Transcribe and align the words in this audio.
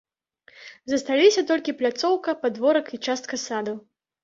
Засталіся 0.91 1.43
толькі 1.51 1.77
пляцоўка, 1.83 2.37
падворак 2.47 2.93
і 2.99 3.03
частка 3.05 3.35
саду. 3.47 3.79